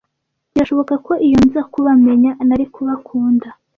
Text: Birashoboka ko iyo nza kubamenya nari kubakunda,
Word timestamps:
Birashoboka 0.51 0.93
ko 1.05 1.13
iyo 1.27 1.39
nza 1.47 1.61
kubamenya 1.71 2.31
nari 2.47 2.65
kubakunda, 2.73 3.47